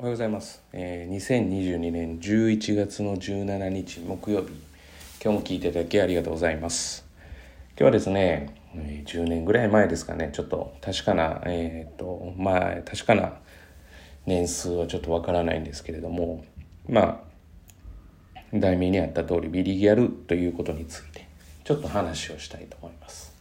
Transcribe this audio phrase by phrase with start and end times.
[0.00, 4.46] おはようございます、えー、2022年11月の17日木曜日。
[5.22, 7.04] 今日も聞いていただきありがとうございます。
[7.72, 8.54] 今日はですね
[9.04, 10.30] 10年ぐらい前ですかね。
[10.32, 13.34] ちょっと確かなえっ、とまあ確かな
[14.24, 16.46] 年数はちょっとわからないんですけれども
[16.88, 17.22] ま
[18.34, 21.28] あ題名にあった通りビリギャルということについて
[21.62, 23.36] ちょっと話をしたいと思います。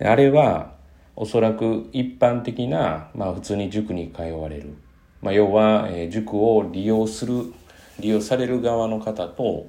[0.00, 0.72] あれは
[1.14, 4.76] おそらく一般的な、まあ、普通に塾に通われる、
[5.26, 7.52] まあ、要は、え塾を利用する
[7.98, 9.66] 利用される側の方と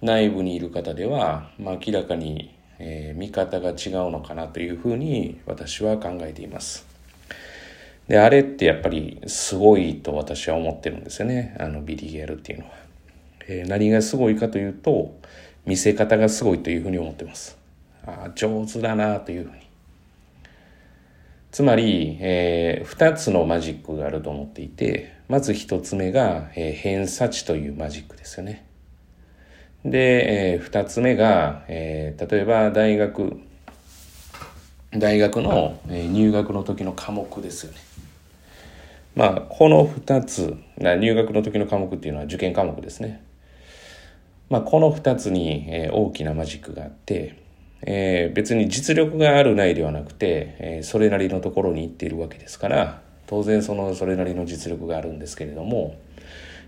[0.00, 6.86] 内部にいる方では、まあ、明らかに、え見方が違うのかなというふうに私は考えています。
[8.06, 11.56] であれってやっぱりすごいと私は思ってるんですよね。
[11.58, 12.70] あのビリギャルっていうのは、
[13.48, 15.18] えー何がすごいかというと
[15.64, 17.58] 見せ方がすごいというふうに思ってます。
[18.06, 19.65] ああ上手だなというふうに。
[21.56, 28.66] つまり、え2つのマジックがあると思っていてまず1つ目が、えー偏差値というマジックですよね。
[29.82, 33.40] で、え2つ目が、えー例えば大学
[34.92, 37.78] 大学の、えー入学の時の科目ですよね。
[39.14, 43.24] まあこの2つ入学の時の科目っていうのは受験科目ですね。
[44.50, 47.45] まあ、この2つに、えー大きなマジックがあって、
[47.82, 55.98] えー別に実力があるないではなくて、えーそれなりのところに行っているわけですから当然そのそれなりの実力があるんですけれども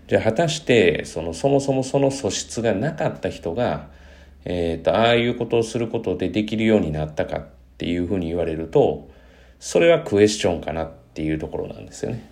[0.07, 3.87] じゃあ果たしてそのそもそもその素質がなかった人が、
[4.45, 7.45] えーとああいうことをすることでできるようになったかっ
[7.77, 9.09] ていうふうに言われると
[9.59, 12.29] それはクエスチョンかなっていうところなんですよね。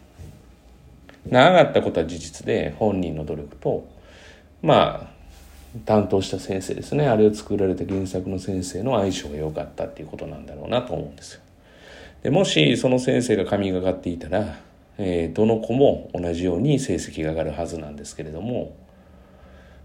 [1.29, 3.87] な上がったことは事実で本人の努力と
[4.61, 5.16] まあ
[5.85, 11.41] 担当した先生ですねあれを作られた原作の先生の相性が良かったっていうことなんだろうなと思うんですよ。
[12.23, 14.59] でもしその先生が神がかっていたら、
[14.97, 18.75] えーどの子も同じように成績が上がるはずなんですけれども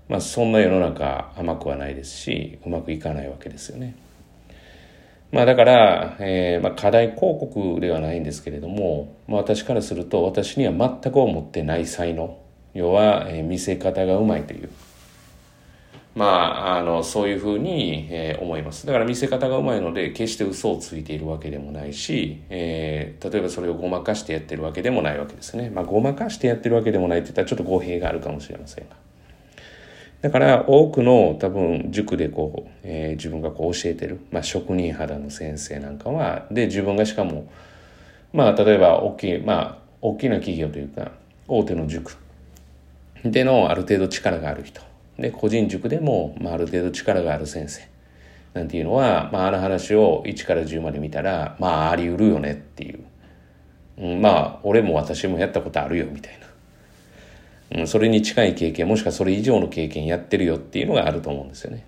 [0.08, 3.94] まあそんな世の中甘くはないですしうまくいかないわけですよね。
[5.30, 12.38] まあだから、えーまあ、課題広告ではないんですけれども、まあ、私からすると私には全く思ってない才能
[12.74, 14.68] 要は、えー見せ方がうまいという
[16.14, 18.86] まあ、あのそういうふうに、えー思います。
[18.86, 28.96] だから見せ方がうまいので決して嘘をついているわけでもないし、えー例えばそれをごまかしてやってるわけでもないわけですね、まあ、ごまかしてやってるわけでもないって言ったらちょっと語弊があるかもしれませんが。
[30.20, 37.50] だから多くの多分塾でこう、えー自分がこう教えてる、まあ、職人肌の先生なんかはで自分がしかも
[38.32, 41.12] まあ例えば大きいまあ大きな企業というか
[41.48, 42.16] 大手の塾
[43.24, 44.91] でのある程度力がある人。
[45.22, 47.88] で個人塾でも、まあ、ある程度力がある先生
[48.54, 53.04] なんていうのは、まあ、あの話を1から10まで見たらまああり得るよねっていう、
[53.98, 56.38] うん、まあ俺も私もやったことあるよみたい
[57.70, 61.86] な、うん、それに近い経験もしくはそれ以上の経験やってるよっていうのがあると思うんですよね。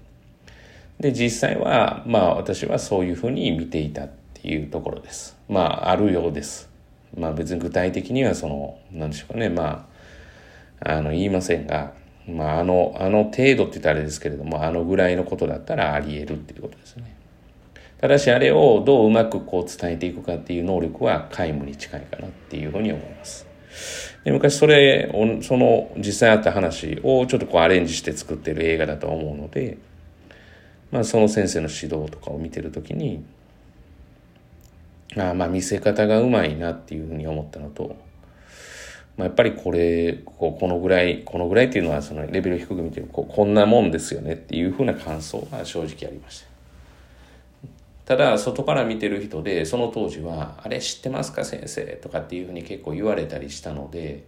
[1.01, 5.37] で実際はまあ私はそういうふうに見ていたっていうところです。
[5.49, 6.71] まああるようです。
[7.19, 9.89] まあ別に具体的にはその何でしょうかねま
[10.81, 11.95] ああの言いませんが、
[12.27, 17.15] まあ、あのあの程度って言ったらあれですけれどもあのぐらいのことだったらあり得るっていうことですね。
[18.01, 23.47] ただしあれをどううまくこう伝えていくかっていう能力は皆無に近いかなっていうふうに思います。
[24.25, 29.79] で昔それをその実際あった話をちょっとこうアレンジして作ってる映画だと思うので、
[30.91, 33.25] まあ、その先生の指導とかを見てる時に
[35.17, 37.97] ああまあ見せ方がうまいなっていうふうに思ったのと、
[39.17, 46.55] まあ、やっぱりこれこのぐらいこのぐらいっていうのはそのレベル低く見てるここんなもんですよねっていうふうな感想が正直ありました。
[48.07, 54.25] ただ外から見てる人でその当時は「あれ知ってますか先生」とかっていうふうに結構言われたりしたので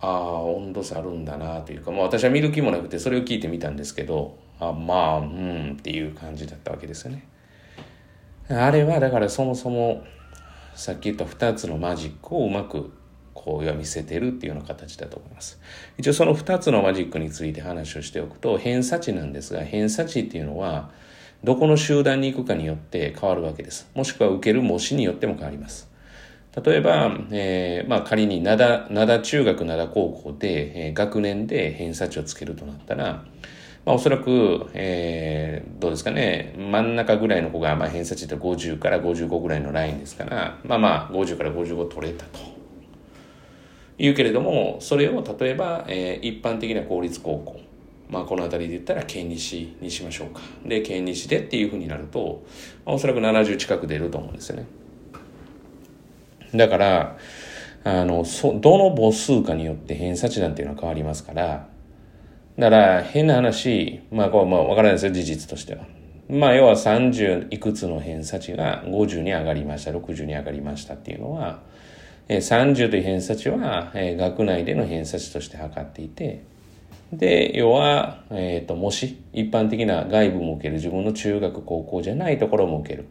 [0.00, 7.26] ああ温度差あるんだなというか、まあ、私は見る気もなくてそれを聞いてみたんですけどあまあうんっていう感じだったわけですよね。
[8.48, 10.04] あれはだからそもそも
[10.74, 12.92] さっき言った2つのマジックをうまく
[13.34, 15.60] こう見せてるっていうような形だと思います。
[15.98, 20.90] 一応その2つのマジックについて話をしておくと偏差値なんですが偏差値っていうのは
[21.44, 23.90] どこの集団に行くかによって変わるわけです。
[23.94, 25.90] もしくは受ける模試によっても変わります。
[26.64, 33.24] 例えば、えーまあ、仮に灘灘中学灘高校で、えー学年で偏差値をつけるとなったら、
[33.86, 42.61] まあ、おそらく、えーどうですかね真ん中ぐらいの子が、まあ、偏差値って50から55ぐらいのラインですからまあまあ50から55取れたと。
[44.04, 47.60] いうけれどもそれを例えば、えー一般的な公立高校
[48.08, 52.42] まあこの辺りで言ったら県西にしましょうかで県西でっていうふうになると、
[52.84, 54.66] まあ、おそらく70近く出ると思うんですよね
[56.54, 57.16] だから
[57.84, 61.68] あの、そ、どの母数かによって偏差値なんていうのは変わりますから、
[62.58, 65.84] だから変な話、まあこう、まあわからないですよ、事実としては。
[66.28, 71.62] まあ要は30いくつの偏差値が50に上がりました、60に上がりましたっていうのは、
[72.28, 76.42] 30という偏差値は、えー、学内での偏差値として測っていて、
[77.12, 83.04] で、要は、えっ、ー、と、もし、一般的な外部も受ける、自分の中学、高校じゃないところも受ける。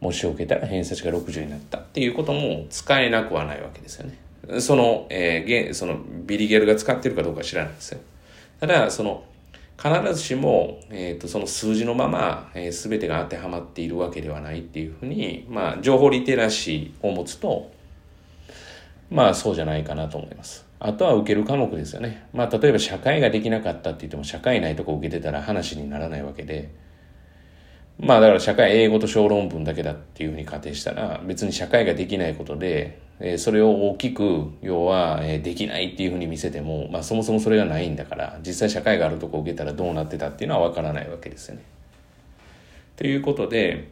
[0.00, 4.60] もし受けたら偏差値が60になったっていうことも使えなくはないわけですよね。
[4.60, 8.00] その、えー、そのビリギャルが使ってるかどうか知らないですよ。
[8.58, 9.22] ただ、その、
[9.80, 17.70] 必ずしも、えーと、その数字のまま、えー、全てが当てはまっているわけではないっていうふうに、まあ、情報リテラシーを持つと、
[19.12, 20.66] まあそうじゃないかなと思います。
[20.80, 22.26] あとは受ける科目ですよね。
[22.32, 26.70] まあ例えば社会ができなかったって言っても社会ないとこ受けてたら話にならないわけで、
[27.98, 41.62] まあだから社会英語と小論文だけだっていうふうに仮定したら別に社会ができないことで、えー、それを大きく要は、えー、できないっていうふうに見せても、まあそもそもそれがないんだから実際社会があるとこ受けたらどうなってたっていうのはわからないわけですよね。
[42.96, 43.91] ということで、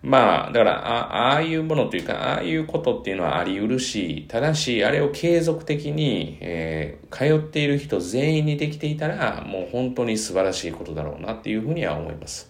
[0.00, 12.48] まあ、だから、ああいうものというか、ああいうことっていうのはあり得るし、ただし、あれを継続的に、えー、通っている人全員にできていたら、もう本当に素晴らしいことだろうなっていうふうには思います。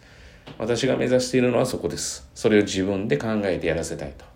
[0.59, 2.29] 私が目指しているのはそこです。
[2.35, 4.27] それを自分で考えてやらせたいと。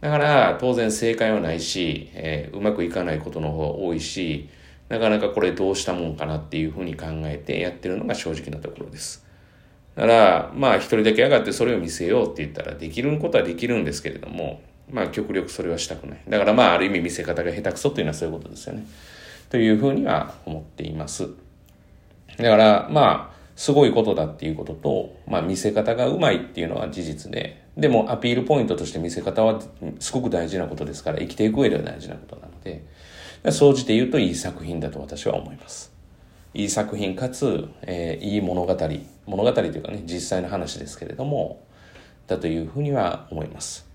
[0.00, 4.48] だから、当然正解はないし、えー、うまくいかないことの方が多いし、
[4.88, 9.21] なかなかこれどうしたもんかなっていうふうに考えてやってるのが正直なところです。
[9.94, 16.22] だから、まあ一人だけ上がってそれを見せようって言ったらできることはできるんですけれども、まあ極力それはしたくない。
[16.28, 18.86] だからまあある意味見せ方が下手くそっていうのはそういうことですよね。
[19.50, 21.28] というふうには思っています。
[22.38, 29.60] だからまあすごいことだっていうことと、まあ見せ方がうまいっていうのは事実で、でもアピールポイントとして見せ方は
[29.98, 32.82] すごく大事なことですから生きていく上では大事なことなので、
[33.50, 35.92] 総じて言うといい作品だと私は思います。
[36.54, 38.76] いい作品かつ、えー、いい物語
[39.26, 41.62] 物語というかね実際の話ですけれども
[42.26, 43.90] だというふうには思います。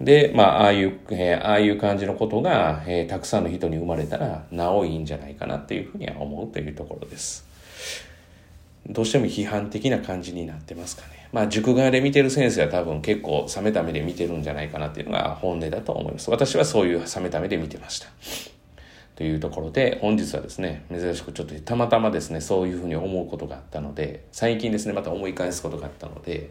[0.00, 7.46] でまあああいう、えー、ああいう感じのことが、えー、たくさんの人に生まれたらなおいいんじゃないかなというふうには思うというところです。
[8.88, 11.28] どうしても批判的な感じになってますかね。
[11.32, 16.30] まあ塾側で見てる先生は多分結構冷めた目で見てるんじゃないかなっていうのが本音だと思います。
[16.30, 18.08] 私はそういう冷めた目で見てました。
[19.14, 26.50] というところで本日はですね珍しくちょっとたまたまですねそういうふうに思うことがあったので最近ですねまた思い返すことがあったので、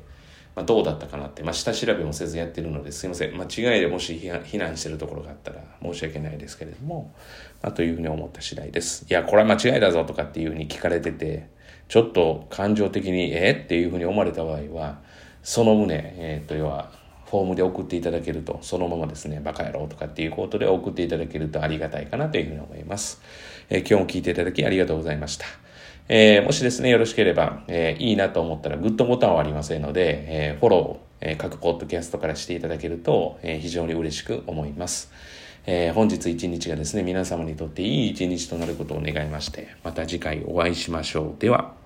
[0.55, 3.35] まあ、どうだったかなって、まあ、下調べもせずやってるのですいません。
[3.35, 7.15] 間違いでもし非難してるところがあったら申し訳ないですけれども、
[7.63, 9.05] まあ、というふうに思った次第です。
[9.09, 11.49] いやこれは間違いだぞとかっていうふうに聞かれてて
[11.87, 14.99] ちょっと感情的にえっていうふうに思われた場合は
[15.43, 17.00] その旨、えー、っと要は
[17.31, 23.21] フォームで送っていただけると、そのままですね、バカ野郎とかっていうことで送っていただけるとありがたいかなというふうに思います。
[23.69, 25.45] えー、今日も聞いていただきありがとうございました。
[26.09, 35.09] えー、もしですね、よろしければ、えー、いいなと思ったらグッドボタンはありませんので、えフォローを、え各ポッドキャストからしていただけると、え非常に嬉しく思います。
[35.65, 41.39] え本日一日がですね、皆様にとっていい一日となることを願いまして、また次回お会いしましょう。
[41.39, 41.80] では。